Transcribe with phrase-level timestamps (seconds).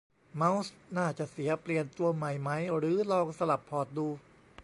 [0.35, 4.07] เมาส์น่าจะเสีย เปลี่ยนตัวใหม่ไหม หรือลองสลับพอร์ตดู